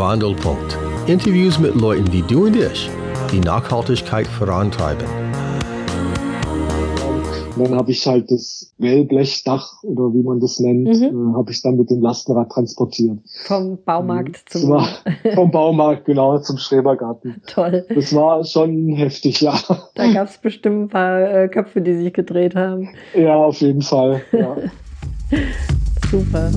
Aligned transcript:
Wandelpunkt. 0.00 0.78
Interviews 1.08 1.58
mit 1.58 1.74
Leuten 1.74 2.10
wie 2.10 2.22
du 2.22 2.46
und 2.46 2.56
ich, 2.56 2.88
die 3.30 3.40
Nachhaltigkeit 3.40 4.26
vorantreiben. 4.26 5.04
Dann 7.58 7.74
habe 7.74 7.90
ich 7.90 8.06
halt 8.06 8.30
das 8.30 8.72
Wellblechdach 8.78 9.82
oder 9.82 10.14
wie 10.14 10.22
man 10.22 10.40
das 10.40 10.58
nennt, 10.58 10.88
Mhm. 10.88 11.32
äh, 11.32 11.36
habe 11.36 11.52
ich 11.52 11.60
dann 11.60 11.76
mit 11.76 11.90
dem 11.90 12.00
Lastenrad 12.00 12.48
transportiert. 12.50 13.18
Vom 13.44 13.72
mhm. 13.72 13.78
Baumarkt 13.84 14.48
zum 14.48 14.70
war 14.70 14.88
vom 15.34 15.50
Baumarkt, 15.50 16.06
genau, 16.06 16.38
zum 16.38 16.56
Schrebergarten. 16.56 17.42
Toll. 17.46 17.84
Das 17.94 18.14
war 18.14 18.42
schon 18.44 18.94
heftig, 18.94 19.42
ja. 19.42 19.52
Da 19.96 20.10
gab 20.14 20.28
es 20.28 20.38
bestimmt 20.38 20.84
ein 20.84 20.88
paar 20.88 21.20
äh, 21.20 21.48
Köpfe, 21.48 21.82
die 21.82 21.92
sich 21.92 22.14
gedreht 22.14 22.54
haben. 22.54 22.88
Ja, 23.14 23.34
auf 23.36 23.60
jeden 23.60 23.82
Fall. 23.82 24.22
Ja. 24.32 24.56
Super. 26.10 26.50